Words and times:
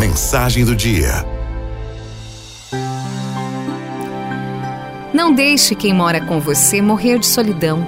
mensagem 0.00 0.64
do 0.64 0.74
dia. 0.74 1.26
Não 5.12 5.30
deixe 5.30 5.74
quem 5.74 5.92
mora 5.92 6.22
com 6.22 6.40
você 6.40 6.80
morrer 6.80 7.18
de 7.18 7.26
solidão. 7.26 7.86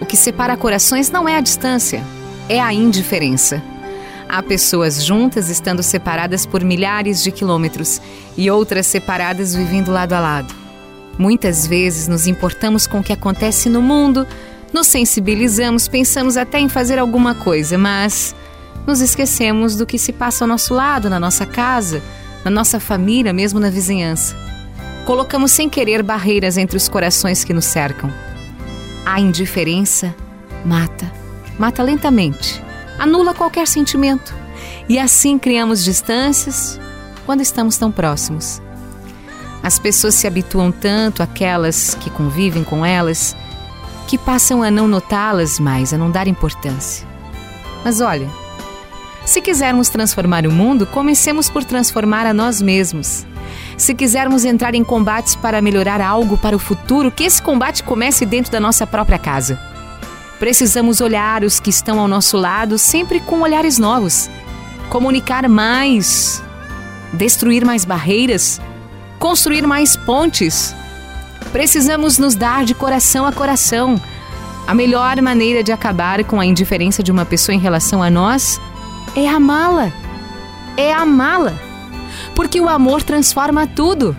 O 0.00 0.06
que 0.06 0.16
separa 0.16 0.56
corações 0.56 1.10
não 1.10 1.28
é 1.28 1.34
a 1.34 1.40
distância, 1.40 2.00
é 2.48 2.60
a 2.60 2.72
indiferença. 2.72 3.60
Há 4.28 4.40
pessoas 4.40 5.02
juntas 5.04 5.48
estando 5.48 5.82
separadas 5.82 6.46
por 6.46 6.62
milhares 6.62 7.24
de 7.24 7.32
quilômetros 7.32 8.00
e 8.36 8.48
outras 8.48 8.86
separadas 8.86 9.52
vivendo 9.52 9.90
lado 9.90 10.12
a 10.12 10.20
lado. 10.20 10.54
Muitas 11.18 11.66
vezes 11.66 12.06
nos 12.06 12.28
importamos 12.28 12.86
com 12.86 13.00
o 13.00 13.02
que 13.02 13.12
acontece 13.12 13.68
no 13.68 13.82
mundo, 13.82 14.24
nos 14.72 14.86
sensibilizamos, 14.86 15.88
pensamos 15.88 16.36
até 16.36 16.60
em 16.60 16.68
fazer 16.68 17.00
alguma 17.00 17.34
coisa, 17.34 17.76
mas 17.76 18.32
nos 18.88 19.00
esquecemos 19.00 19.76
do 19.76 19.86
que 19.86 19.98
se 19.98 20.12
passa 20.12 20.42
ao 20.42 20.48
nosso 20.48 20.74
lado, 20.74 21.08
na 21.08 21.20
nossa 21.20 21.46
casa, 21.46 22.02
na 22.44 22.50
nossa 22.50 22.80
família, 22.80 23.32
mesmo 23.32 23.60
na 23.60 23.70
vizinhança. 23.70 24.36
Colocamos 25.06 25.52
sem 25.52 25.68
querer 25.68 26.02
barreiras 26.02 26.56
entre 26.56 26.76
os 26.76 26.88
corações 26.88 27.44
que 27.44 27.54
nos 27.54 27.66
cercam. 27.66 28.12
A 29.06 29.20
indiferença 29.20 30.12
mata, 30.64 31.10
mata 31.56 31.82
lentamente 31.82 32.66
anula 32.98 33.32
qualquer 33.32 33.66
sentimento. 33.66 34.34
E 34.88 34.98
assim 34.98 35.38
criamos 35.38 35.84
distâncias 35.84 36.80
quando 37.24 37.40
estamos 37.40 37.76
tão 37.76 37.92
próximos. 37.92 38.60
As 39.62 39.78
pessoas 39.78 40.14
se 40.14 40.26
habituam 40.26 40.72
tanto 40.72 41.22
àquelas 41.22 41.94
que 41.94 42.10
convivem 42.10 42.64
com 42.64 42.84
elas 42.84 43.36
que 44.06 44.16
passam 44.16 44.62
a 44.62 44.70
não 44.70 44.88
notá-las 44.88 45.60
mais, 45.60 45.92
a 45.92 45.98
não 45.98 46.10
dar 46.10 46.26
importância. 46.26 47.06
Mas 47.84 48.00
olha, 48.00 48.28
se 49.28 49.42
quisermos 49.42 49.90
transformar 49.90 50.46
o 50.46 50.50
mundo, 50.50 50.86
comecemos 50.86 51.50
por 51.50 51.62
transformar 51.62 52.24
a 52.24 52.32
nós 52.32 52.62
mesmos. 52.62 53.26
Se 53.76 53.94
quisermos 53.94 54.42
entrar 54.42 54.74
em 54.74 54.82
combates 54.82 55.36
para 55.36 55.60
melhorar 55.60 56.00
algo 56.00 56.38
para 56.38 56.56
o 56.56 56.58
futuro, 56.58 57.10
que 57.10 57.24
esse 57.24 57.42
combate 57.42 57.82
comece 57.82 58.24
dentro 58.24 58.50
da 58.50 58.58
nossa 58.58 58.86
própria 58.86 59.18
casa. 59.18 59.60
Precisamos 60.38 61.02
olhar 61.02 61.44
os 61.44 61.60
que 61.60 61.68
estão 61.68 62.00
ao 62.00 62.08
nosso 62.08 62.38
lado 62.38 62.78
sempre 62.78 63.20
com 63.20 63.42
olhares 63.42 63.76
novos, 63.76 64.30
comunicar 64.88 65.46
mais, 65.46 66.42
destruir 67.12 67.66
mais 67.66 67.84
barreiras, 67.84 68.58
construir 69.18 69.66
mais 69.66 69.94
pontes. 69.94 70.74
Precisamos 71.52 72.16
nos 72.16 72.34
dar 72.34 72.64
de 72.64 72.74
coração 72.74 73.26
a 73.26 73.32
coração. 73.32 74.00
A 74.66 74.74
melhor 74.74 75.20
maneira 75.20 75.62
de 75.62 75.70
acabar 75.70 76.24
com 76.24 76.40
a 76.40 76.46
indiferença 76.46 77.02
de 77.02 77.12
uma 77.12 77.26
pessoa 77.26 77.54
em 77.54 77.60
relação 77.60 78.02
a 78.02 78.08
nós 78.08 78.58
é 79.14 79.28
amá-la. 79.28 79.92
É 80.76 80.92
amá-la. 80.92 81.52
Porque 82.34 82.60
o 82.60 82.68
amor 82.68 83.02
transforma 83.02 83.66
tudo. 83.66 84.16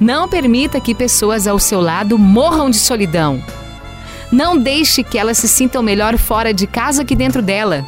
Não 0.00 0.28
permita 0.28 0.80
que 0.80 0.94
pessoas 0.94 1.46
ao 1.46 1.58
seu 1.58 1.80
lado 1.80 2.18
morram 2.18 2.70
de 2.70 2.76
solidão. 2.76 3.42
Não 4.30 4.58
deixe 4.58 5.02
que 5.02 5.18
elas 5.18 5.38
se 5.38 5.48
sintam 5.48 5.82
melhor 5.82 6.18
fora 6.18 6.52
de 6.52 6.66
casa 6.66 7.04
que 7.04 7.14
dentro 7.14 7.40
dela. 7.40 7.86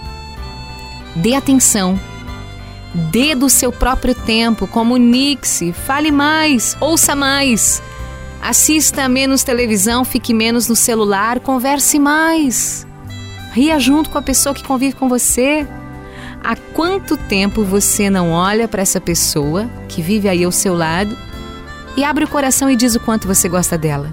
Dê 1.15 1.34
atenção. 1.34 1.98
Dê 2.95 3.34
do 3.34 3.50
seu 3.50 3.70
próprio 3.70 4.15
tempo, 4.15 4.67
comunique-se, 4.67 5.72
fale 5.72 6.11
mais, 6.11 6.77
ouça 6.81 7.15
mais. 7.15 7.83
Assista 8.41 9.09
menos 9.09 9.43
televisão, 9.43 10.05
fique 10.05 10.33
menos 10.33 10.69
no 10.69 10.77
celular, 10.77 11.41
converse 11.41 11.98
mais. 11.98 12.87
Ria 13.53 13.78
junto 13.78 14.09
com 14.09 14.19
a 14.19 14.22
pessoa 14.22 14.55
que 14.55 14.65
convive 14.65 14.95
com 14.95 15.09
você. 15.09 15.67
Há 16.42 16.56
quanto 16.72 17.17
tempo 17.17 17.64
você 17.64 18.08
não 18.08 18.31
olha 18.31 18.67
para 18.69 18.83
essa 18.83 19.00
pessoa 19.00 19.69
que 19.89 20.00
vive 20.00 20.28
aí 20.28 20.44
ao 20.44 20.53
seu 20.53 20.75
lado 20.75 21.17
e 21.97 22.05
abre 22.05 22.25
o 22.25 22.28
coração 22.28 22.70
e 22.70 22.77
diz 22.77 22.94
o 22.94 23.00
quanto 23.00 23.27
você 23.27 23.48
gosta 23.48 23.77
dela? 23.77 24.12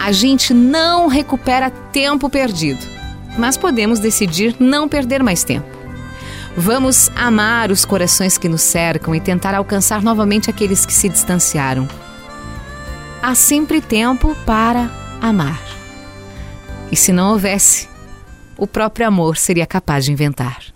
A 0.00 0.12
gente 0.12 0.54
não 0.54 1.08
recupera 1.08 1.70
tempo 1.70 2.30
perdido, 2.30 2.86
mas 3.36 3.56
podemos 3.56 3.98
decidir 3.98 4.56
não 4.58 4.88
perder 4.88 5.22
mais 5.22 5.42
tempo. 5.42 5.66
Vamos 6.56 7.10
amar 7.14 7.70
os 7.70 7.84
corações 7.84 8.38
que 8.38 8.48
nos 8.48 8.62
cercam 8.62 9.14
e 9.14 9.20
tentar 9.20 9.54
alcançar 9.54 10.02
novamente 10.02 10.48
aqueles 10.48 10.86
que 10.86 10.92
se 10.92 11.08
distanciaram. 11.08 11.86
Há 13.22 13.34
sempre 13.34 13.80
tempo 13.80 14.36
para 14.46 14.90
amar. 15.20 15.60
E 16.90 16.96
se 16.96 17.12
não 17.12 17.32
houvesse, 17.32 17.88
o 18.56 18.66
próprio 18.66 19.06
amor 19.06 19.36
seria 19.36 19.66
capaz 19.66 20.04
de 20.04 20.12
inventar. 20.12 20.67